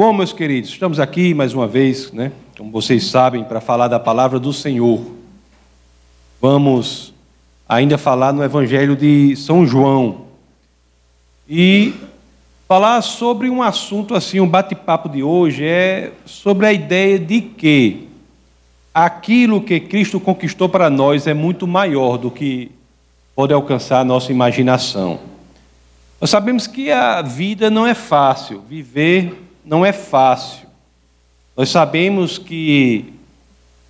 [0.00, 2.32] Bom, meus queridos, estamos aqui mais uma vez, né?
[2.56, 4.98] Como vocês sabem, para falar da palavra do Senhor.
[6.40, 7.12] Vamos
[7.68, 10.22] ainda falar no Evangelho de São João.
[11.46, 11.92] E
[12.66, 18.08] falar sobre um assunto assim, um bate-papo de hoje é sobre a ideia de que
[18.94, 22.72] aquilo que Cristo conquistou para nós é muito maior do que
[23.36, 25.20] pode alcançar a nossa imaginação.
[26.18, 30.66] Nós sabemos que a vida não é fácil, viver não é fácil.
[31.56, 33.12] Nós sabemos que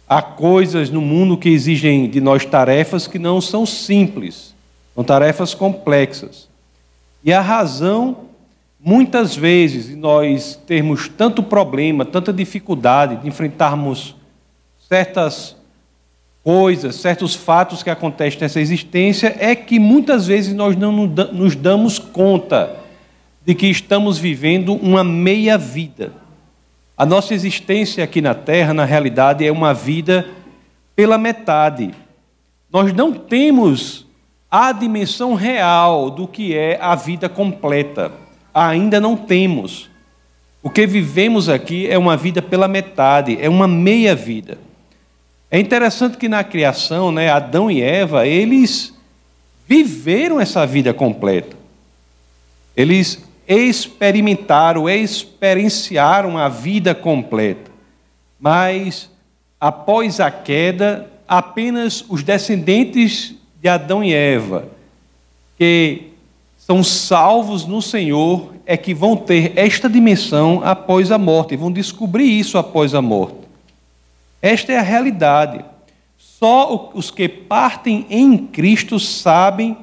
[0.07, 4.55] há coisas no mundo que exigem de nós tarefas que não são simples,
[4.95, 6.51] são tarefas complexas.
[7.25, 8.25] E a razão,
[8.79, 14.15] muitas vezes, de nós termos tanto problema, tanta dificuldade de enfrentarmos
[14.87, 15.57] certas
[16.45, 21.99] coisas, certos fatos que acontecem nessa existência, é que muitas vezes nós não nos damos
[21.99, 22.80] conta
[23.45, 26.13] de que estamos vivendo uma meia vida.
[26.97, 30.29] A nossa existência aqui na Terra, na realidade, é uma vida
[30.95, 31.95] pela metade.
[32.71, 34.07] Nós não temos
[34.51, 38.13] a dimensão real do que é a vida completa.
[38.53, 39.89] Ainda não temos.
[40.63, 44.59] O que vivemos aqui é uma vida pela metade, é uma meia vida.
[45.51, 48.95] É interessante que na criação, né, Adão e Eva, eles
[49.67, 51.57] viveram essa vida completa.
[52.77, 57.69] Eles experimentaram, experienciaram a vida completa.
[58.39, 59.11] Mas,
[59.61, 64.69] após a queda, apenas os descendentes de Adão e Eva,
[65.59, 66.13] que
[66.57, 72.31] são salvos no Senhor, é que vão ter esta dimensão após a morte, vão descobrir
[72.31, 73.41] isso após a morte.
[74.41, 75.65] Esta é a realidade.
[76.17, 79.77] Só os que partem em Cristo sabem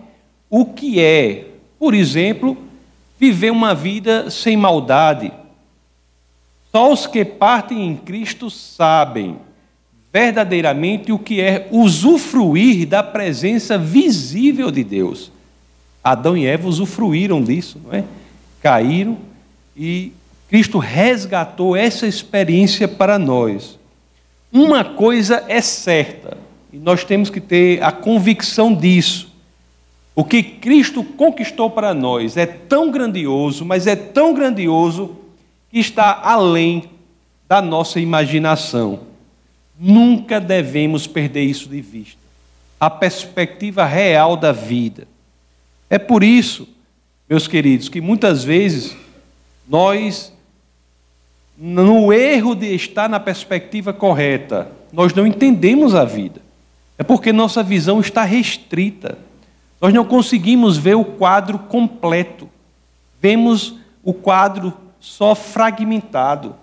[0.49, 2.57] o que é, por exemplo,
[3.19, 5.31] viver uma vida sem maldade.
[6.71, 9.37] Só os que partem em Cristo sabem
[10.13, 15.31] verdadeiramente o que é usufruir da presença visível de Deus.
[16.03, 18.03] Adão e Eva usufruíram disso, não é?
[18.61, 19.17] Caíram
[19.75, 20.11] e
[20.49, 23.77] Cristo resgatou essa experiência para nós.
[24.51, 26.37] Uma coisa é certa,
[26.71, 29.31] e nós temos que ter a convicção disso.
[30.17, 35.15] O que Cristo conquistou para nós é tão grandioso, mas é tão grandioso
[35.69, 36.85] que está além
[37.47, 39.01] da nossa imaginação.
[39.79, 42.19] Nunca devemos perder isso de vista.
[42.79, 45.07] A perspectiva real da vida.
[45.87, 46.67] É por isso,
[47.29, 48.97] meus queridos, que muitas vezes
[49.69, 50.33] nós,
[51.55, 56.41] no erro de estar na perspectiva correta, nós não entendemos a vida.
[56.97, 59.26] É porque nossa visão está restrita.
[59.79, 62.49] Nós não conseguimos ver o quadro completo.
[63.21, 66.55] Vemos o quadro só fragmentado.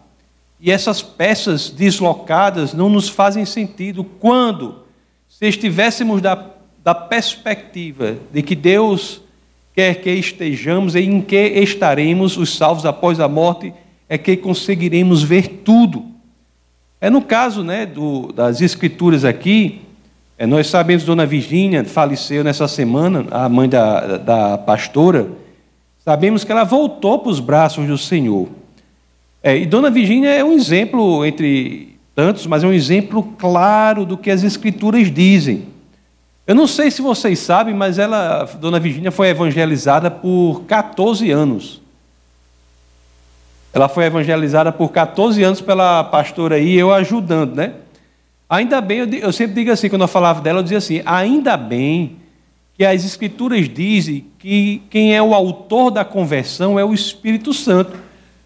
[0.60, 4.82] E essas peças deslocadas não nos fazem sentido quando,
[5.28, 6.50] se estivéssemos da,
[6.82, 9.20] da perspectiva de que Deus
[9.74, 13.72] quer que estejamos e em que estaremos os salvos após a morte,
[14.08, 16.06] é que conseguiremos ver tudo.
[17.00, 19.82] É no caso né, do, das Escrituras aqui,
[20.44, 25.26] é, nós sabemos Dona Virgínia faleceu nessa semana, a mãe da, da pastora.
[26.04, 28.48] Sabemos que ela voltou para os braços do Senhor.
[29.42, 34.18] É, e Dona Virgínia é um exemplo entre tantos, mas é um exemplo claro do
[34.18, 35.64] que as Escrituras dizem.
[36.46, 41.80] Eu não sei se vocês sabem, mas ela, Dona Virgínia, foi evangelizada por 14 anos.
[43.72, 47.72] Ela foi evangelizada por 14 anos pela pastora aí, eu ajudando, né?
[48.48, 52.16] Ainda bem, eu, sempre digo assim, quando eu falava dela, eu dizia assim: ainda bem
[52.76, 57.96] que as Escrituras dizem que quem é o autor da conversão é o Espírito Santo.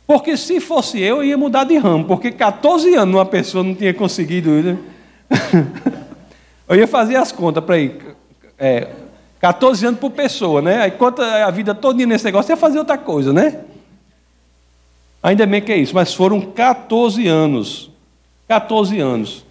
[0.06, 3.74] Porque se fosse eu, eu ia mudar de ramo, porque 14 anos uma pessoa não
[3.74, 4.50] tinha conseguido.
[4.50, 4.78] Né?
[6.68, 8.16] eu ia fazer as contas para ir.
[8.58, 8.88] É,
[9.40, 10.82] 14 anos por pessoa, né?
[10.82, 13.60] Aí conta a vida toda nesse negócio, ia fazer outra coisa, né?
[15.22, 17.90] Ainda bem que é isso, mas foram 14 anos.
[18.48, 19.44] 14 anos.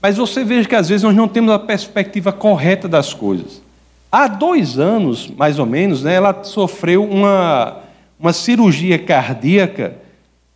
[0.00, 3.62] Mas você veja que às vezes nós não temos a perspectiva correta das coisas.
[4.10, 7.80] Há dois anos, mais ou menos, né, ela sofreu uma,
[8.18, 9.96] uma cirurgia cardíaca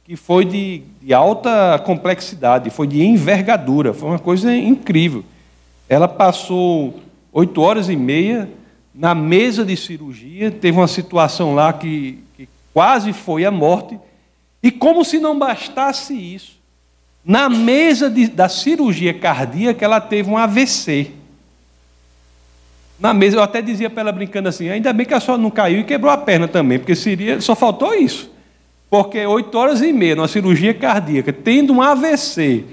[0.05, 5.25] que foi de, de alta complexidade, foi de envergadura, foi uma coisa incrível.
[5.88, 7.00] Ela passou
[7.32, 8.49] oito horas e meia
[8.94, 13.99] na mesa de cirurgia, teve uma situação lá que, que quase foi a morte,
[14.62, 16.58] e como se não bastasse isso,
[17.25, 21.11] na mesa de, da cirurgia cardíaca, ela teve um AVC.
[23.00, 25.50] Na mesa, eu até dizia para ela brincando assim: ainda bem que a senhora não
[25.50, 28.31] caiu e quebrou a perna também, porque seria, só faltou isso.
[28.91, 32.65] Porque oito horas e meia, numa cirurgia cardíaca, tendo um AVC,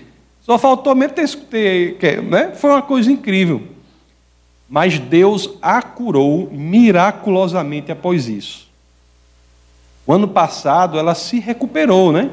[0.42, 2.52] só faltou mesmo ter, ter né?
[2.56, 3.64] Foi uma coisa incrível.
[4.70, 8.70] Mas Deus a curou miraculosamente após isso.
[10.06, 12.30] O ano passado ela se recuperou, né?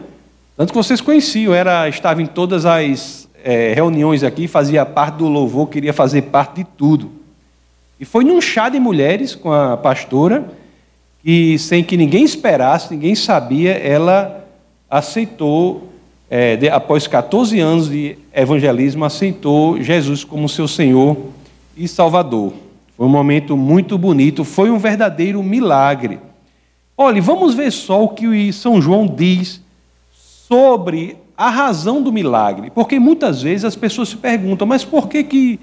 [0.59, 5.29] Tanto que vocês conheciam, era, estava em todas as é, reuniões aqui, fazia parte do
[5.29, 7.13] louvor, queria fazer parte de tudo.
[8.01, 10.51] E foi num chá de mulheres com a pastora,
[11.23, 14.49] que sem que ninguém esperasse, ninguém sabia, ela
[14.91, 15.93] aceitou,
[16.29, 21.17] é, de, após 14 anos de evangelismo, aceitou Jesus como seu Senhor
[21.77, 22.53] e Salvador.
[22.97, 26.19] Foi um momento muito bonito, foi um verdadeiro milagre.
[26.97, 29.68] Olhe, vamos ver só o que São João diz
[30.49, 32.71] sobre a razão do milagre.
[32.71, 35.61] Porque muitas vezes as pessoas se perguntam, mas por que, que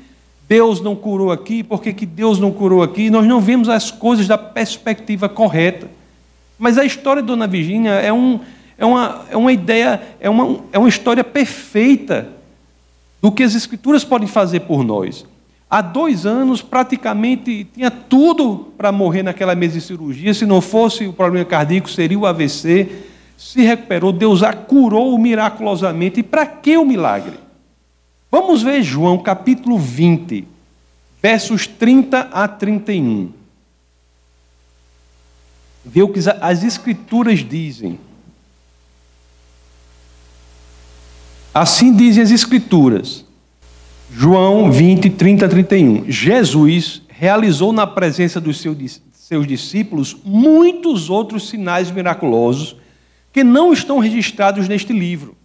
[0.47, 1.63] Deus não curou aqui?
[1.63, 3.09] Por que, que Deus não curou aqui?
[3.09, 5.89] Nós não vemos as coisas da perspectiva correta.
[6.57, 8.39] Mas a história de Dona Virgínia é, um,
[8.77, 12.29] é, uma, é uma ideia, é uma, é uma história perfeita
[13.21, 15.25] do que as Escrituras podem fazer por nós.
[15.67, 20.33] Há dois anos, praticamente, tinha tudo para morrer naquela mesa de cirurgia.
[20.33, 22.87] Se não fosse o problema cardíaco, seria o AVC.
[23.37, 26.19] Se recuperou, Deus a curou miraculosamente.
[26.19, 27.37] E para que o milagre?
[28.31, 30.47] Vamos ver João capítulo 20,
[31.21, 33.31] versos 30 a 31.
[35.85, 37.99] Ver o que as Escrituras dizem.
[41.53, 43.23] Assim dizem as Escrituras.
[44.11, 46.11] João 20, 30 a 31.
[46.11, 48.61] Jesus realizou na presença dos
[49.13, 52.75] seus discípulos muitos outros sinais miraculosos
[53.35, 55.35] que não estão registrados neste livro.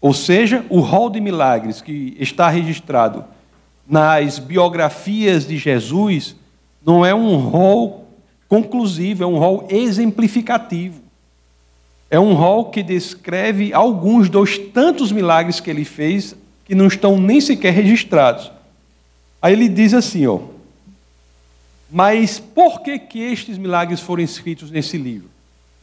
[0.00, 3.24] Ou seja, o rol de milagres que está registrado
[3.88, 6.34] nas biografias de Jesus
[6.84, 8.08] não é um rol
[8.48, 11.00] conclusivo, é um rol exemplificativo.
[12.10, 16.34] É um rol que descreve alguns dos tantos milagres que ele fez
[16.64, 18.50] que não estão nem sequer registrados.
[19.40, 20.40] Aí ele diz assim, ó:
[21.88, 25.30] Mas por que que estes milagres foram escritos nesse livro?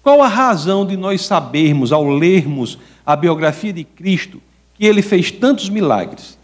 [0.02, 4.42] Qual a razão de nós sabermos ao lermos a biografia de Cristo
[4.74, 6.38] que ele fez tantos milagres?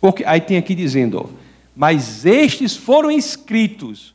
[0.00, 1.26] Porque aí tem aqui dizendo, ó,
[1.74, 4.14] mas estes foram escritos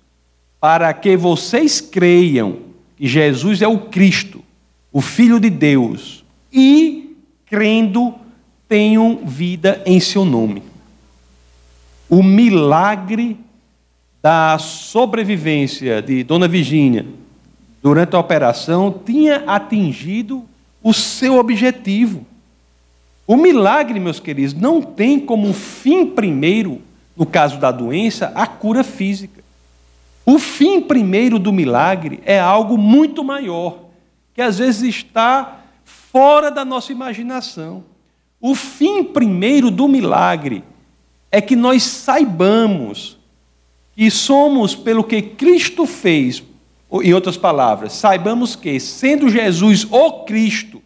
[0.60, 2.60] para que vocês creiam
[2.98, 4.44] que Jesus é o Cristo,
[4.92, 6.24] o Filho de Deus,
[6.54, 7.16] e
[7.46, 8.14] crendo
[8.68, 10.64] tenham vida em seu nome.
[12.08, 13.38] O milagre
[14.22, 17.06] da sobrevivência de Dona Virgínia
[17.82, 20.46] durante a operação tinha atingido
[20.84, 22.26] o seu objetivo.
[23.26, 26.82] O milagre, meus queridos, não tem como fim primeiro,
[27.16, 29.42] no caso da doença, a cura física.
[30.26, 33.86] O fim primeiro do milagre é algo muito maior,
[34.34, 37.84] que às vezes está fora da nossa imaginação.
[38.40, 40.64] O fim primeiro do milagre
[41.32, 43.18] é que nós saibamos
[43.96, 46.44] que somos pelo que Cristo fez,
[46.92, 50.82] em outras palavras, saibamos que, sendo Jesus o Cristo,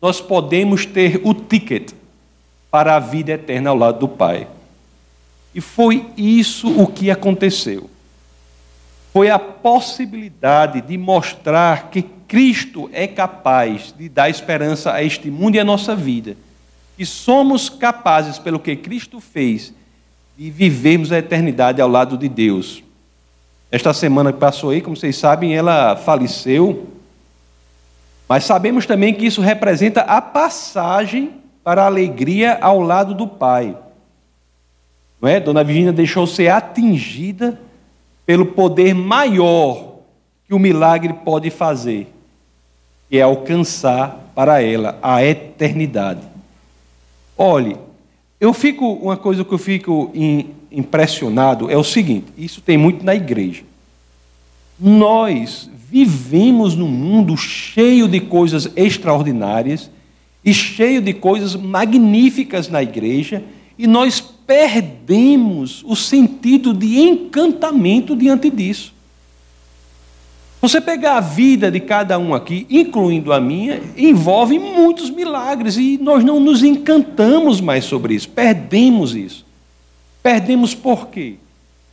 [0.00, 1.92] nós podemos ter o ticket
[2.70, 4.46] para a vida eterna ao lado do Pai.
[5.54, 7.90] E foi isso o que aconteceu.
[9.12, 15.56] Foi a possibilidade de mostrar que Cristo é capaz de dar esperança a este mundo
[15.56, 16.36] e à nossa vida
[16.96, 19.74] que somos capazes, pelo que Cristo fez,
[20.36, 22.82] de vivermos a eternidade ao lado de Deus.
[23.72, 26.88] Esta semana que passou aí, como vocês sabem, ela faleceu,
[28.28, 33.74] mas sabemos também que isso representa a passagem para a alegria ao lado do Pai.
[35.18, 35.40] Não é?
[35.40, 37.58] Dona Virginia deixou ser atingida
[38.26, 39.94] pelo poder maior
[40.46, 42.12] que o milagre pode fazer,
[43.08, 46.20] que é alcançar para ela a eternidade.
[47.38, 47.78] Olhe,
[48.38, 50.10] eu fico, uma coisa que eu fico
[50.72, 53.62] impressionado é o seguinte: isso tem muito na igreja.
[54.78, 59.90] Nós vivemos num mundo cheio de coisas extraordinárias
[60.44, 63.44] e cheio de coisas magníficas na igreja,
[63.78, 68.92] e nós perdemos o sentido de encantamento diante disso.
[70.62, 75.98] Você pegar a vida de cada um aqui, incluindo a minha, envolve muitos milagres e
[76.00, 79.44] nós não nos encantamos mais sobre isso, perdemos isso.
[80.22, 81.36] Perdemos por quê?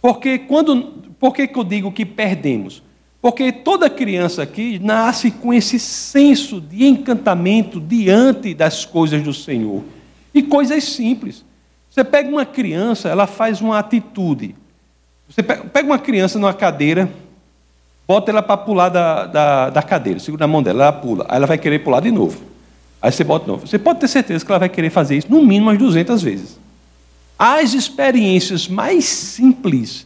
[0.01, 2.83] Porque quando, por que, eu digo que perdemos?
[3.21, 9.83] Porque toda criança aqui nasce com esse senso de encantamento diante das coisas do Senhor.
[10.33, 11.43] E coisas simples.
[11.89, 14.55] Você pega uma criança, ela faz uma atitude.
[15.27, 17.09] Você pega uma criança numa cadeira,
[18.07, 21.25] bota ela para pular da, da, da cadeira, segura na mão dela, ela pula.
[21.27, 22.39] Aí ela vai querer pular de novo.
[23.01, 23.67] Aí você bota de novo.
[23.67, 26.59] Você pode ter certeza que ela vai querer fazer isso no mínimo umas 200 vezes.
[27.39, 30.05] As experiências mais simples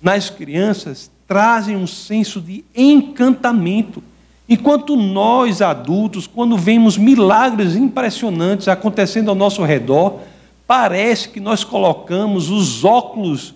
[0.00, 4.00] nas crianças trazem um senso de encantamento.
[4.48, 10.20] Enquanto nós, adultos, quando vemos milagres impressionantes acontecendo ao nosso redor,
[10.64, 13.54] parece que nós colocamos os óculos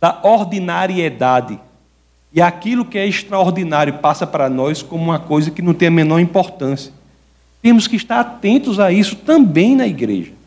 [0.00, 1.60] da ordinariedade.
[2.32, 5.90] E aquilo que é extraordinário passa para nós como uma coisa que não tem a
[5.90, 6.90] menor importância.
[7.60, 10.37] Temos que estar atentos a isso também na igreja.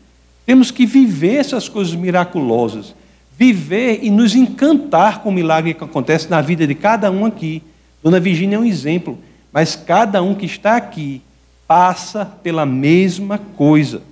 [0.44, 2.94] Temos que viver essas coisas miraculosas,
[3.38, 7.62] viver e nos encantar com o milagre que acontece na vida de cada um aqui.
[8.02, 9.18] Dona Virginia é um exemplo,
[9.52, 11.22] mas cada um que está aqui
[11.66, 14.02] passa pela mesma coisa.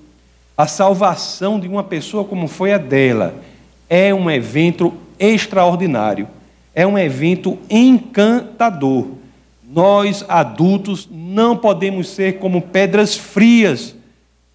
[0.57, 3.35] A salvação de uma pessoa como foi a dela
[3.89, 6.29] é um evento extraordinário,
[6.75, 9.09] é um evento encantador.
[9.69, 13.95] Nós, adultos, não podemos ser como pedras frias,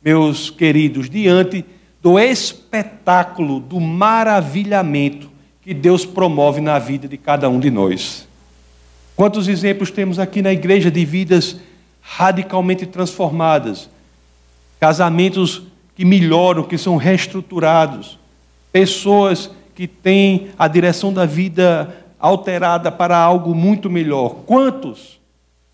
[0.05, 1.65] meus queridos, diante
[1.99, 5.31] do espetáculo, do maravilhamento
[5.63, 8.27] que Deus promove na vida de cada um de nós.
[9.15, 11.59] Quantos exemplos temos aqui na igreja de vidas
[11.99, 13.89] radicalmente transformadas,
[14.79, 15.63] casamentos
[15.95, 18.19] que melhoram, que são reestruturados,
[18.71, 24.35] pessoas que têm a direção da vida alterada para algo muito melhor.
[24.45, 25.19] Quantos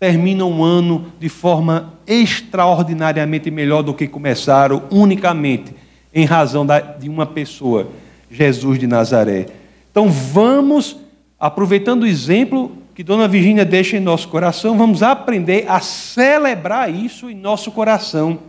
[0.02, 5.72] terminam o ano de forma extraordinariamente melhor do que começaram, unicamente
[6.12, 6.66] em razão
[6.98, 7.86] de uma pessoa,
[8.28, 9.46] Jesus de Nazaré?
[9.92, 10.96] Então vamos,
[11.38, 17.30] aproveitando o exemplo que Dona Virgínia deixa em nosso coração, vamos aprender a celebrar isso
[17.30, 18.40] em nosso coração.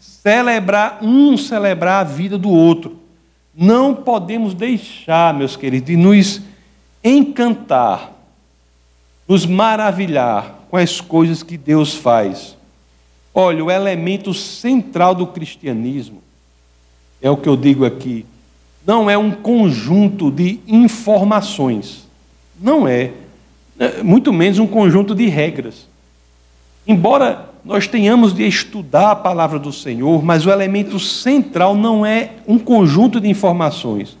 [0.00, 2.96] Celebrar um, celebrar a vida do outro.
[3.54, 6.40] Não podemos deixar, meus queridos, de nos
[7.04, 8.12] encantar,
[9.28, 12.56] nos maravilhar com as coisas que Deus faz.
[13.34, 16.22] Olha, o elemento central do cristianismo
[17.20, 18.24] é o que eu digo aqui.
[18.86, 22.08] Não é um conjunto de informações.
[22.58, 23.12] Não é.
[23.78, 25.86] é muito menos um conjunto de regras.
[26.86, 32.30] Embora nós tenhamos de estudar a palavra do Senhor, mas o elemento central não é
[32.48, 34.16] um conjunto de informações.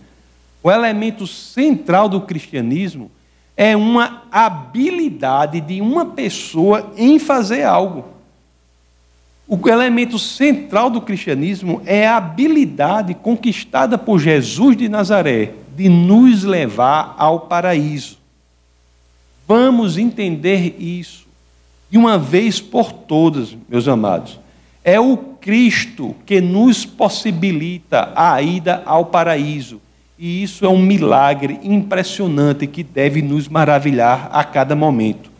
[0.62, 3.10] O elemento central do cristianismo
[3.56, 8.04] é uma habilidade de uma pessoa em fazer algo.
[9.46, 16.44] O elemento central do cristianismo é a habilidade conquistada por Jesus de Nazaré de nos
[16.44, 18.18] levar ao paraíso.
[19.46, 21.26] Vamos entender isso
[21.90, 24.40] de uma vez por todas, meus amados.
[24.82, 29.80] É o Cristo que nos possibilita a ida ao paraíso
[30.22, 35.32] e isso é um milagre impressionante que deve nos maravilhar a cada momento.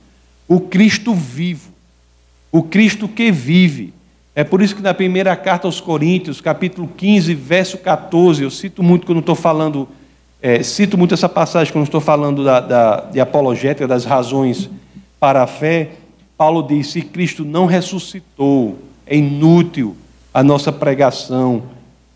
[0.49, 1.71] O Cristo vivo,
[2.51, 3.95] o Cristo que vive.
[4.35, 8.83] É por isso que na primeira carta aos Coríntios, capítulo 15, verso 14, eu cito
[8.83, 9.89] muito quando estou falando,
[10.43, 14.69] é, cito muito essa passagem quando estou falando da, da, de apologética, das razões
[15.21, 15.91] para a fé.
[16.37, 19.97] Paulo diz: se Cristo não ressuscitou, é inútil
[20.35, 21.63] a nossa pregação,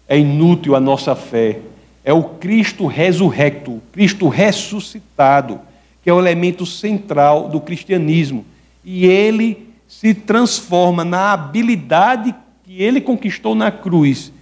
[0.09, 1.61] é inútil a nossa fé
[2.07, 5.61] é o Cristo ressurrecto, Cristo ressuscitado,
[6.01, 8.45] que é o elemento central do cristianismo.
[8.85, 12.33] E ele se transforma na habilidade
[12.65, 14.33] que ele conquistou na cruz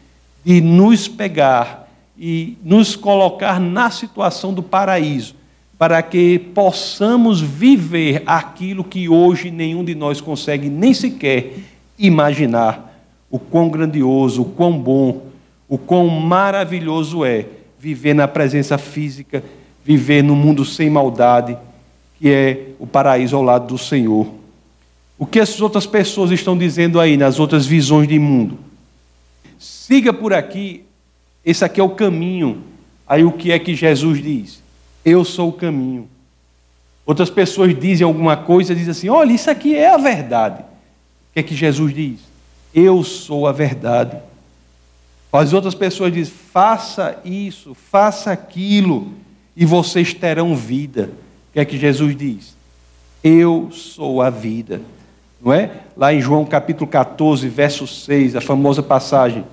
[0.44, 5.34] de nos pegar e nos colocar na situação do paraíso,
[5.78, 11.54] para que possamos viver aquilo que hoje nenhum de nós consegue nem sequer
[11.98, 12.94] imaginar
[13.30, 15.33] o quão grandioso, o quão bom,
[15.68, 17.46] o quão maravilhoso é
[17.78, 19.42] viver na presença física,
[19.84, 21.56] viver no mundo sem maldade,
[22.18, 24.26] que é o paraíso ao lado do Senhor.
[25.18, 28.58] O que essas outras pessoas estão dizendo aí nas outras visões de mundo?
[29.58, 30.84] Siga por aqui,
[31.44, 32.62] esse aqui é o caminho.
[33.06, 34.62] Aí o que é que Jesus diz?
[35.04, 36.08] Eu sou o caminho.
[37.04, 40.62] Outras pessoas dizem alguma coisa, dizem assim: olha, isso aqui é a verdade.
[40.62, 42.20] O que é que Jesus diz?
[42.74, 44.16] Eu sou a verdade.
[45.38, 49.12] As outras pessoas dizem: faça isso, faça aquilo,
[49.56, 51.10] e vocês terão vida.
[51.50, 52.56] O que é que Jesus diz?
[53.22, 54.80] Eu sou a vida.
[55.42, 55.70] Não é?
[55.96, 59.44] Lá em João capítulo 14, verso 6, a famosa passagem,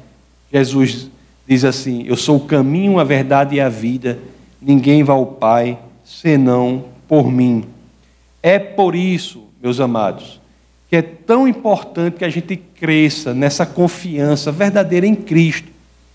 [0.51, 1.09] Jesus
[1.47, 4.19] diz assim: Eu sou o caminho, a verdade e a vida,
[4.61, 7.65] ninguém vai ao Pai senão por mim.
[8.43, 10.40] É por isso, meus amados,
[10.91, 15.69] que é tão importante que a gente cresça nessa confiança verdadeira em Cristo.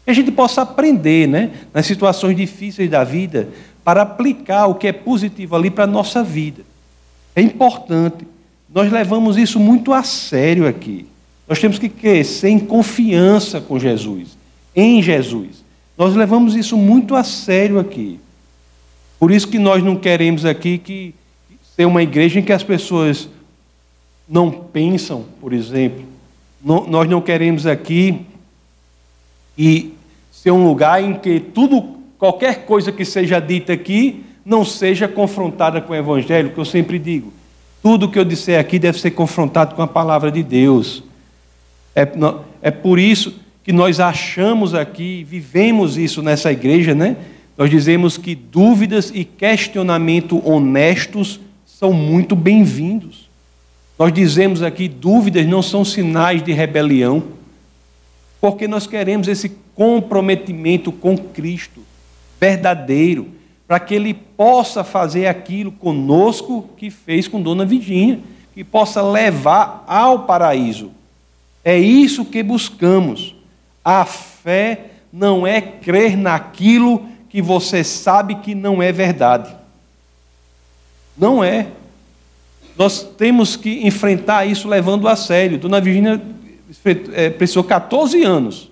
[0.04, 3.48] Que a gente possa aprender, né, nas situações difíceis da vida,
[3.82, 6.62] para aplicar o que é positivo ali para a nossa vida.
[7.34, 8.26] É importante.
[8.68, 11.06] Nós levamos isso muito a sério aqui.
[11.48, 14.36] Nós temos que crescer em confiança com Jesus,
[14.74, 15.64] em Jesus.
[15.96, 18.20] Nós levamos isso muito a sério aqui.
[19.18, 21.14] Por isso que nós não queremos aqui que
[21.74, 23.30] ser uma igreja em que as pessoas
[24.28, 26.04] não pensam, por exemplo.
[26.64, 28.22] Não, nós não queremos aqui
[29.56, 29.92] e
[30.30, 31.82] ser um lugar em que tudo,
[32.18, 36.98] qualquer coisa que seja dita aqui, não seja confrontada com o Evangelho, que eu sempre
[36.98, 37.32] digo.
[37.82, 41.02] Tudo que eu disser aqui deve ser confrontado com a palavra de Deus.
[41.94, 42.06] É,
[42.62, 47.16] é por isso que nós achamos aqui, vivemos isso nessa igreja, né?
[47.58, 53.25] Nós dizemos que dúvidas e questionamento honestos são muito bem-vindos.
[53.98, 57.22] Nós dizemos aqui dúvidas não são sinais de rebelião,
[58.40, 61.82] porque nós queremos esse comprometimento com Cristo
[62.38, 63.28] verdadeiro,
[63.66, 68.20] para que Ele possa fazer aquilo conosco que fez com Dona Virgínia,
[68.54, 70.90] que possa levar ao paraíso.
[71.64, 73.34] É isso que buscamos.
[73.84, 79.54] A fé não é crer naquilo que você sabe que não é verdade.
[81.16, 81.68] Não é.
[82.78, 85.58] Nós temos que enfrentar isso levando a sério.
[85.58, 86.20] Dona Virgínia
[87.14, 88.70] é, precisou 14 anos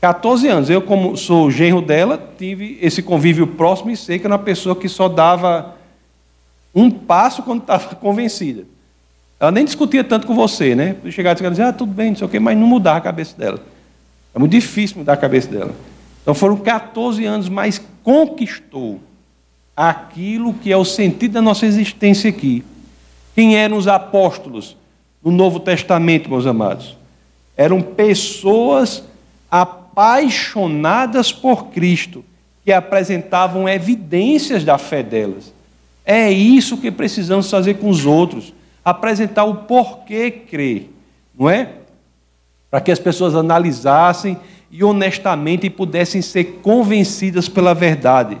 [0.00, 0.70] 14 anos.
[0.70, 4.76] Eu, como sou genro dela, tive esse convívio próximo e sei que era uma pessoa
[4.76, 5.76] que só dava
[6.74, 8.64] um passo quando estava convencida.
[9.40, 10.96] Ela nem discutia tanto com você, né?
[11.10, 13.36] Chegar e dizer, ah, tudo bem, não sei o quê, mas não mudar a cabeça
[13.36, 13.60] dela.
[14.34, 15.72] É muito difícil mudar a cabeça dela.
[16.22, 19.00] Então foram 14 anos, mas conquistou
[19.78, 22.64] aquilo que é o sentido da nossa existência aqui.
[23.32, 24.76] Quem eram os apóstolos
[25.22, 26.96] no Novo Testamento, meus amados?
[27.56, 29.04] Eram pessoas
[29.48, 32.24] apaixonadas por Cristo,
[32.64, 35.54] que apresentavam evidências da fé delas.
[36.04, 38.52] É isso que precisamos fazer com os outros,
[38.84, 40.90] apresentar o porquê crer,
[41.38, 41.70] não é?
[42.68, 44.36] Para que as pessoas analisassem
[44.72, 48.38] e honestamente pudessem ser convencidas pela verdade.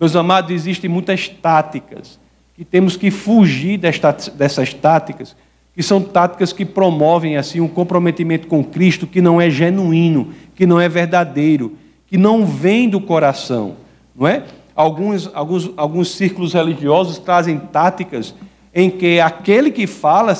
[0.00, 2.18] Meus amados, existem muitas táticas
[2.54, 5.36] que temos que fugir dessas táticas
[5.78, 10.66] que são táticas que promovem assim um comprometimento com Cristo que não é genuíno, que
[10.66, 11.76] não é verdadeiro,
[12.08, 13.76] que não vem do coração,
[14.12, 14.42] não é?
[14.74, 18.34] Alguns, alguns, alguns círculos religiosos trazem táticas
[18.74, 20.36] em que aquele que fala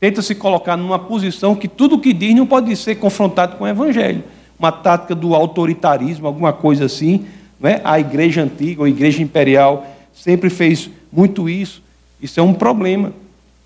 [0.00, 3.68] tenta se colocar numa posição que tudo que diz não pode ser confrontado com o
[3.68, 4.24] evangelho.
[4.58, 7.24] Uma tática do autoritarismo, alguma coisa assim.
[7.58, 7.80] Não é?
[7.84, 11.82] A igreja antiga, a igreja imperial, sempre fez muito isso.
[12.20, 13.12] Isso é um problema.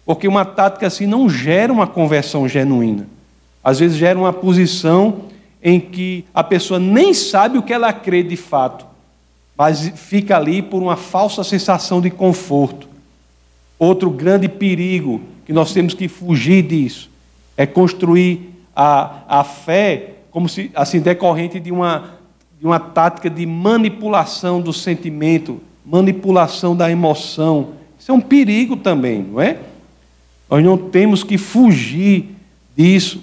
[0.05, 3.07] Porque uma tática assim não gera uma conversão genuína.
[3.63, 5.23] Às vezes gera uma posição
[5.63, 8.87] em que a pessoa nem sabe o que ela crê de fato,
[9.57, 12.89] mas fica ali por uma falsa sensação de conforto.
[13.79, 17.11] Outro grande perigo que nós temos que fugir disso
[17.57, 22.15] é construir a, a fé como se assim decorrente de uma,
[22.61, 27.71] de uma tática de manipulação do sentimento, manipulação da emoção.
[27.99, 29.59] Isso é um perigo também, não é?
[30.49, 32.37] Nós não temos que fugir
[32.77, 33.23] disso.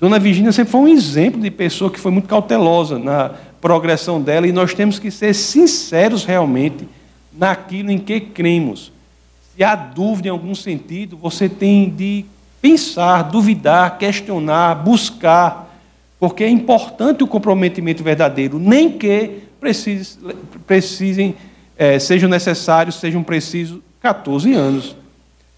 [0.00, 4.46] Dona Virgínia sempre foi um exemplo de pessoa que foi muito cautelosa na progressão dela
[4.46, 6.88] e nós temos que ser sinceros realmente
[7.36, 8.90] naquilo em que cremos.
[9.54, 12.24] Se há dúvida em algum sentido, você tem de
[12.62, 15.67] pensar, duvidar, questionar, buscar,
[16.18, 19.42] porque é importante o comprometimento verdadeiro, nem que
[20.66, 21.34] precisem,
[21.76, 24.96] é, sejam necessários, sejam precisos 14 anos.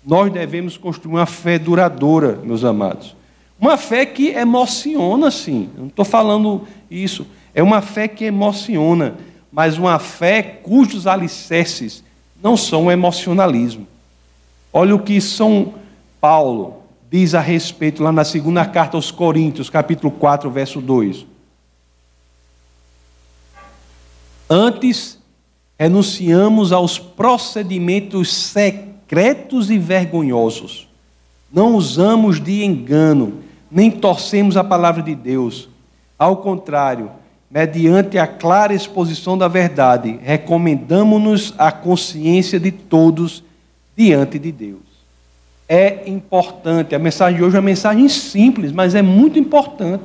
[0.05, 3.17] Nós devemos construir uma fé duradoura, meus amados.
[3.59, 5.69] Uma fé que emociona, sim.
[5.75, 7.27] Eu não estou falando isso.
[7.55, 9.17] É uma fé que emociona,
[9.53, 12.03] mas uma fé cujos alicerces
[12.43, 13.87] não são o emocionalismo.
[14.73, 15.75] Olha o que São
[16.21, 16.80] Paulo
[17.11, 21.27] diz a respeito lá na segunda carta aos Coríntios, capítulo 4, verso 2.
[24.49, 25.19] Antes,
[25.77, 30.89] renunciamos aos procedimentos secretos e vergonhosos.
[31.53, 35.69] Não usamos de engano, nem torcemos a palavra de Deus.
[36.17, 37.11] Ao contrário,
[37.51, 43.43] mediante a clara exposição da verdade, recomendamos-nos a consciência de todos
[43.97, 44.90] diante de Deus.
[45.73, 50.03] É importante, a mensagem de hoje é uma mensagem simples, mas é muito importante.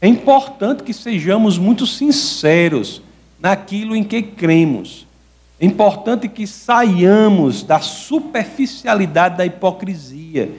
[0.00, 3.00] É importante que sejamos muito sinceros
[3.38, 5.06] naquilo em que cremos.
[5.60, 10.50] É importante que saiamos da superficialidade da hipocrisia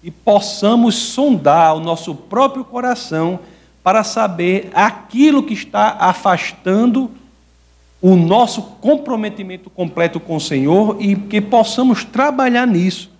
[0.00, 3.40] e possamos sondar o nosso próprio coração
[3.82, 7.10] para saber aquilo que está afastando
[8.00, 13.15] o nosso comprometimento completo com o Senhor e que possamos trabalhar nisso.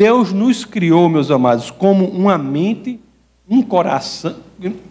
[0.00, 2.98] Deus nos criou, meus amados, como uma mente,
[3.46, 4.34] um coração,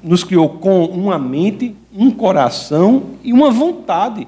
[0.03, 4.27] nos criou com uma mente, um coração e uma vontade.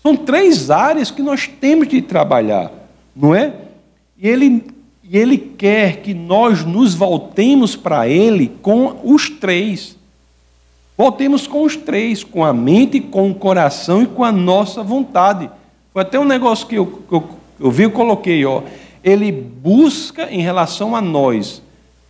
[0.00, 2.70] São três áreas que nós temos de trabalhar,
[3.16, 3.52] não é?
[4.16, 4.64] E ele,
[5.02, 9.96] e ele quer que nós nos voltemos para Ele com os três.
[10.96, 15.50] Voltemos com os três, com a mente, com o coração e com a nossa vontade.
[15.92, 18.62] Foi até um negócio que eu, que eu, eu vi, eu coloquei, ó.
[19.06, 21.62] Ele busca em relação a nós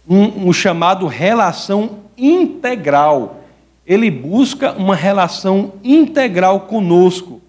[0.08, 3.42] um, um chamado relação integral.
[3.86, 7.42] Ele busca uma relação integral conosco.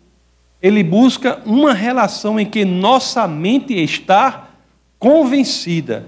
[0.61, 4.49] Ele busca uma relação em que nossa mente está
[4.99, 6.05] convencida,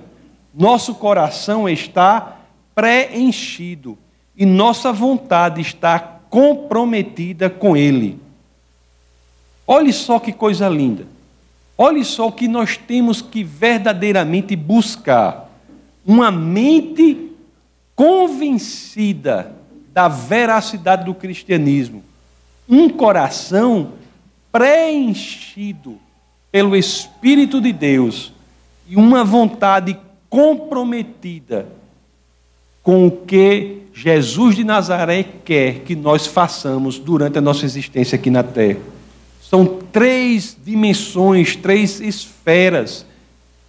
[0.54, 2.40] nosso coração está
[2.76, 3.98] preenchido
[4.36, 5.98] e nossa vontade está
[6.30, 8.20] comprometida com Ele.
[9.66, 11.19] Olhe só que coisa linda.
[11.82, 15.50] Olhe só o que nós temos que verdadeiramente buscar:
[16.06, 17.32] uma mente
[17.96, 19.56] convencida
[19.94, 22.04] da veracidade do cristianismo,
[22.68, 23.94] um coração
[24.52, 25.98] preenchido
[26.52, 28.34] pelo Espírito de Deus
[28.86, 29.98] e uma vontade
[30.30, 31.66] comprometida
[32.84, 38.30] com o que Jesus de Nazaré quer que nós façamos durante a nossa existência aqui
[38.30, 38.99] na terra.
[39.50, 43.04] São três dimensões, três esferas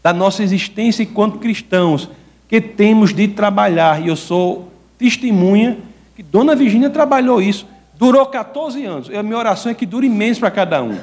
[0.02, 2.06] da nossa existência enquanto cristãos
[2.46, 4.04] que temos de trabalhar.
[4.04, 5.78] E eu sou testemunha
[6.14, 7.66] que Dona Virgínia trabalhou isso.
[7.98, 9.08] Durou 14 anos.
[9.08, 10.98] A minha oração é que dure menos para cada um.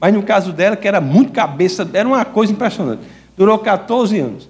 [0.00, 3.02] Mas no caso dela, que era muito cabeça, era uma coisa impressionante.
[3.36, 4.48] Durou 14 anos.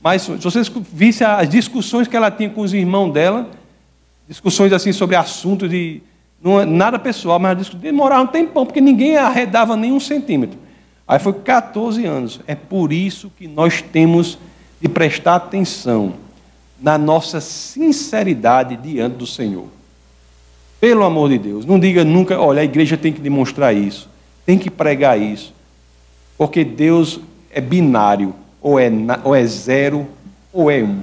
[0.00, 3.48] Mas se vocês vissem as discussões que ela tinha com os irmãos dela,
[4.28, 6.02] discussões assim sobre assuntos de
[6.42, 10.58] não, é nada pessoal, mas demorava um tempão, porque ninguém arredava nem um centímetro.
[11.06, 12.40] Aí foi 14 anos.
[12.46, 14.38] É por isso que nós temos
[14.80, 16.14] de prestar atenção
[16.80, 19.66] na nossa sinceridade diante do Senhor.
[20.80, 24.10] Pelo amor de Deus, não diga nunca, olha, a igreja tem que demonstrar isso,
[24.44, 25.54] tem que pregar isso,
[26.36, 27.20] porque Deus
[27.52, 28.90] é binário ou é,
[29.22, 30.08] ou é zero
[30.52, 31.02] ou é um.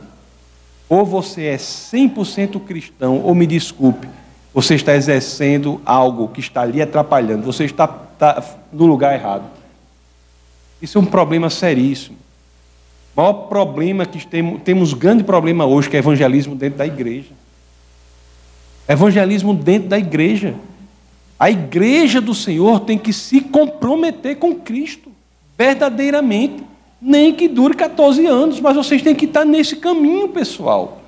[0.89, 4.09] Ou você é 100% cristão, ou me desculpe,
[4.53, 9.43] você está exercendo algo que está lhe atrapalhando, você está, está no lugar errado.
[10.81, 12.17] Isso é um problema seríssimo.
[13.15, 17.31] O maior problema que temos, temos grande problema hoje, que é evangelismo dentro da igreja.
[18.87, 20.55] Evangelismo dentro da igreja.
[21.39, 25.11] A igreja do Senhor tem que se comprometer com Cristo,
[25.57, 26.63] verdadeiramente
[27.01, 31.01] nem que dure 14 anos, mas vocês têm que estar nesse caminho, pessoal.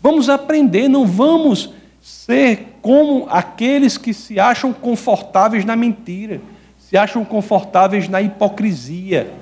[0.00, 1.70] Vamos aprender, não vamos
[2.04, 6.38] ser como aqueles que se acham confortáveis na mentira,
[6.78, 9.32] se acham confortáveis na hipocrisia,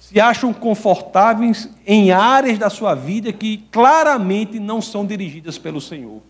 [0.00, 6.22] se acham confortáveis em áreas da sua vida que claramente não são dirigidas pelo Senhor.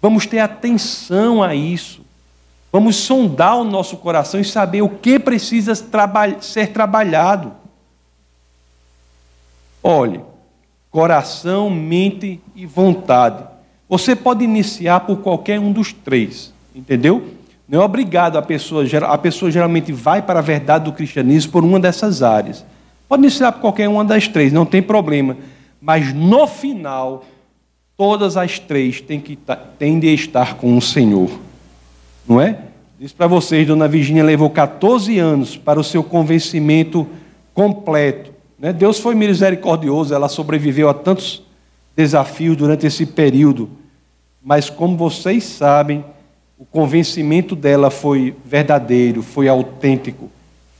[0.00, 2.02] Vamos ter atenção a isso.
[2.70, 5.74] Vamos sondar o nosso coração e saber o que precisa
[6.40, 7.52] ser trabalhado.
[9.82, 10.20] Olhe,
[10.88, 13.57] coração, mente e vontade.
[13.88, 17.24] Você pode iniciar por qualquer um dos três, entendeu?
[17.68, 21.64] Não é obrigado a pessoa, a pessoa geralmente vai para a verdade do cristianismo por
[21.64, 22.64] uma dessas áreas.
[23.08, 25.36] Pode iniciar por qualquer uma das três, não tem problema.
[25.80, 27.24] Mas no final,
[27.96, 29.38] todas as três têm, que,
[29.78, 31.30] têm de estar com o Senhor.
[32.26, 32.58] Não é?
[32.98, 37.06] Diz para vocês, Dona Virgínia levou 14 anos para o seu convencimento
[37.54, 38.32] completo.
[38.58, 38.72] Né?
[38.72, 41.42] Deus foi misericordioso, ela sobreviveu a tantos
[41.98, 43.68] desafios durante esse período,
[44.40, 46.04] mas como vocês sabem,
[46.56, 50.30] o convencimento dela foi verdadeiro, foi autêntico,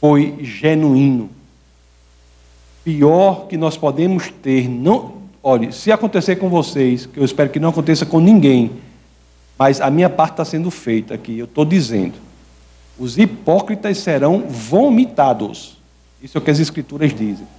[0.00, 1.28] foi genuíno.
[2.85, 7.59] Pior que nós podemos ter, não, olhe, se acontecer com vocês, que eu espero que
[7.59, 8.70] não aconteça com ninguém,
[9.59, 12.14] mas a minha parte está sendo feita aqui, eu estou dizendo,
[12.96, 15.78] os hipócritas serão vomitados.
[16.22, 17.57] Isso é o que as Escrituras dizem.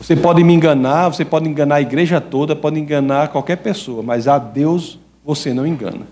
[0.00, 4.28] Você pode me enganar, você pode enganar a igreja toda, pode enganar qualquer pessoa, mas
[4.28, 6.06] a Deus você não engana.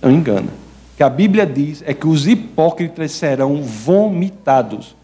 [0.00, 0.48] Não engana.
[0.94, 4.96] O que a Bíblia diz é que os hipócritas serão vomitados.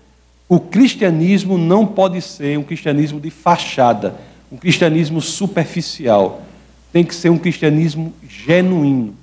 [0.48, 4.14] O cristianismo não pode ser um cristianismo de fachada,
[4.50, 6.42] um cristianismo superficial.
[6.92, 9.14] Tem que ser um cristianismo genuíno.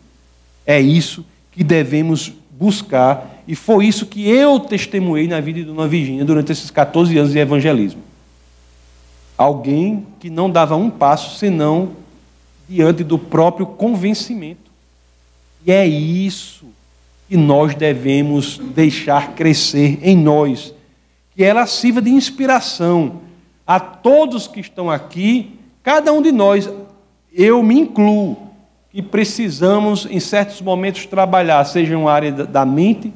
[0.65, 5.87] É isso que devemos buscar, e foi isso que eu testemunhei na vida de Dona
[5.87, 8.10] Virgínia durante esses 14 anos de evangelismo
[9.41, 11.89] alguém que não dava um passo senão
[12.69, 14.71] diante do próprio convencimento.
[15.65, 16.65] E é isso
[17.27, 20.73] que nós devemos deixar crescer em nós,
[21.35, 23.21] que ela sirva de inspiração
[23.65, 26.69] a todos que estão aqui, cada um de nós,
[27.33, 28.37] eu me incluo,
[28.91, 33.13] que precisamos em certos momentos trabalhar, seja uma área da mente,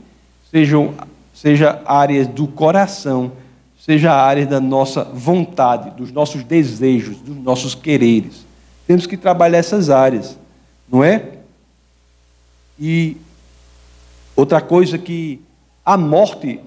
[0.49, 0.93] sejam,
[1.33, 3.33] seja áreas do coração,
[3.85, 8.43] seja a área da nossa vontade, dos nossos desejos, dos nossos quereres.
[8.87, 10.35] Temos que trabalhar essas áreas,
[10.91, 11.33] não é?
[12.79, 13.15] E
[14.35, 15.39] outra coisa que
[15.85, 16.59] a morte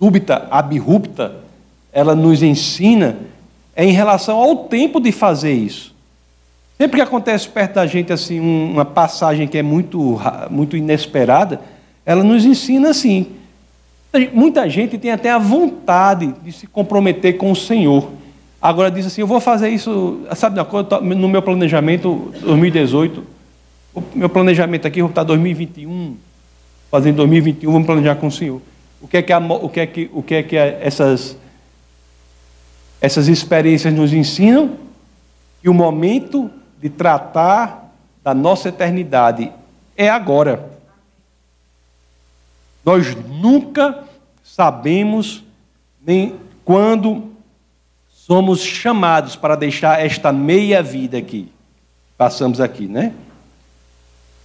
[0.00, 1.36] súbita, abrupta,
[1.92, 3.16] ela nos ensina
[3.76, 5.94] é em relação ao tempo de fazer isso.
[6.76, 11.60] Sempre que acontece perto da gente assim uma passagem que é muito muito inesperada,
[12.04, 13.43] ela nos ensina assim.
[14.32, 18.08] Muita gente tem até a vontade de se comprometer com o Senhor.
[18.62, 20.58] Agora diz assim, eu vou fazer isso, sabe
[21.00, 23.24] no meu planejamento 2018,
[23.94, 26.16] o meu planejamento aqui, vou estar 2021,
[26.90, 28.60] fazendo 2021, vamos planejar com o Senhor.
[29.02, 31.36] O que é que, a, o que, é que, o que, é que essas,
[33.00, 34.70] essas experiências nos ensinam?
[35.60, 36.50] Que o momento
[36.80, 39.52] de tratar da nossa eternidade
[39.96, 40.73] é agora.
[42.84, 44.04] Nós nunca
[44.42, 45.42] sabemos
[46.04, 47.32] nem quando
[48.08, 51.48] somos chamados para deixar esta meia vida aqui.
[52.16, 53.12] Passamos aqui, né?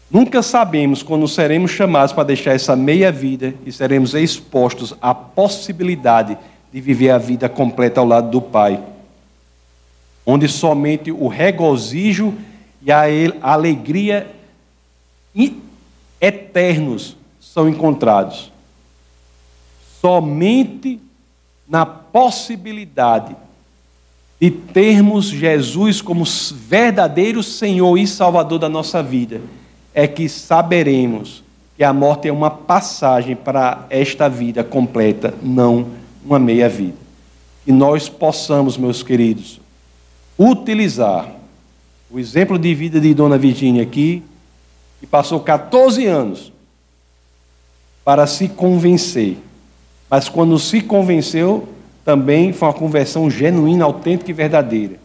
[0.10, 6.38] Nunca sabemos quando seremos chamados para deixar essa meia vida e seremos expostos à possibilidade
[6.73, 8.82] de viver a vida completa ao lado do Pai,
[10.25, 12.34] onde somente o regozijo
[12.82, 13.04] e a
[13.41, 14.28] alegria
[16.19, 17.18] eternos
[17.54, 18.52] são encontrados.
[20.00, 21.00] Somente
[21.68, 23.36] na possibilidade
[24.40, 29.42] de termos Jesus como verdadeiro Senhor e Salvador da nossa vida
[29.94, 31.44] é que saberemos
[31.76, 35.88] que a morte é uma passagem para esta vida completa, não
[36.24, 36.98] uma meia vida.
[37.66, 39.60] Que nós possamos, meus queridos,
[40.38, 41.30] utilizar
[42.10, 44.24] o exemplo de vida de Dona Virgínia aqui,
[45.00, 46.52] que passou 14 anos
[48.10, 49.38] para se convencer.
[50.10, 51.69] Mas quando se convenceu,
[52.04, 54.95] também foi uma conversão genuína, autêntica e verdadeira.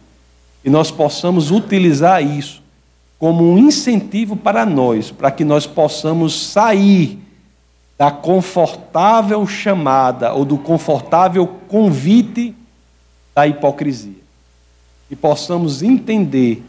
[0.63, 2.63] E nós possamos utilizar isso
[3.19, 7.19] como um incentivo para nós, para que nós possamos sair
[7.95, 12.55] da confortável chamada ou do confortável convite
[13.35, 14.17] da hipocrisia.
[15.11, 16.63] E possamos entender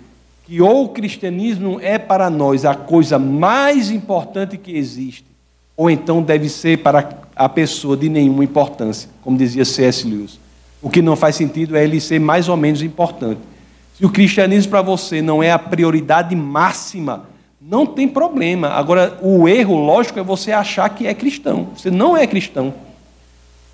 [0.44, 5.35] que ou o cristianismo é para nós a coisa mais importante que existe,
[5.76, 10.08] ou então deve ser para a pessoa de nenhuma importância, como dizia C.S.
[10.08, 10.38] Lewis.
[10.80, 13.40] O que não faz sentido é ele ser mais ou menos importante.
[13.96, 17.26] Se o cristianismo para você não é a prioridade máxima,
[17.60, 18.68] não tem problema.
[18.68, 21.68] Agora, o erro, lógico, é você achar que é cristão.
[21.76, 22.72] Você não é cristão.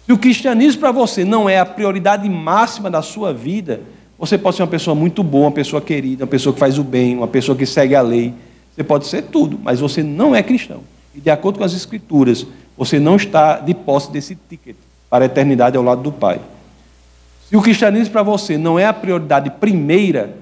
[0.06, 3.80] Se o cristianismo para você não é a prioridade máxima da sua vida,
[4.18, 6.84] você pode ser uma pessoa muito boa, uma pessoa querida, uma pessoa que faz o
[6.84, 8.32] bem, uma pessoa que segue a lei.
[8.74, 10.80] Você pode ser tudo, mas você não é cristão.
[11.14, 12.46] E de acordo com as Escrituras,
[12.76, 14.76] você não está de posse desse ticket
[15.10, 16.40] para a eternidade ao lado do Pai.
[17.48, 20.36] Se o cristianismo para você não é a prioridade primeira,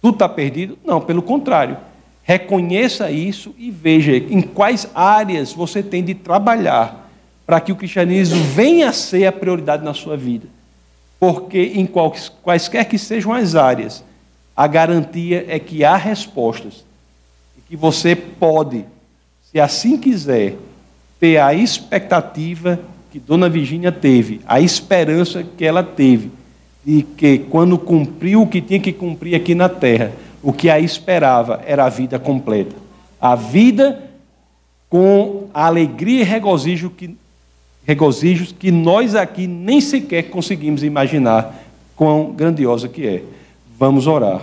[0.00, 0.78] tudo está perdido?
[0.84, 1.76] Não, pelo contrário.
[2.22, 7.10] Reconheça isso e veja em quais áreas você tem de trabalhar
[7.44, 10.46] para que o cristianismo venha a ser a prioridade na sua vida.
[11.18, 11.88] Porque em
[12.42, 14.04] quaisquer que sejam as áreas,
[14.56, 16.84] a garantia é que há respostas
[17.58, 18.84] e que você pode,
[19.50, 20.56] se assim quiser,
[21.18, 22.78] ter a expectativa
[23.10, 26.30] que Dona Virgínia teve, a esperança que ela teve,
[26.84, 30.78] de que quando cumpriu o que tinha que cumprir aqui na terra, o que a
[30.78, 32.74] esperava era a vida completa.
[33.20, 34.10] A vida
[34.88, 37.16] com a alegria e regozijo que,
[37.84, 41.54] regozijos que nós aqui nem sequer conseguimos imaginar
[41.96, 43.22] quão grandiosa que é.
[43.78, 44.42] Vamos orar.